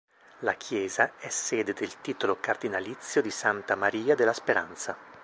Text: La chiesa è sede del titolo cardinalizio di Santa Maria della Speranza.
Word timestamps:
La 0.39 0.53
chiesa 0.53 1.15
è 1.19 1.29
sede 1.29 1.73
del 1.73 2.01
titolo 2.01 2.39
cardinalizio 2.39 3.21
di 3.21 3.29
Santa 3.29 3.75
Maria 3.75 4.15
della 4.15 4.33
Speranza. 4.33 4.97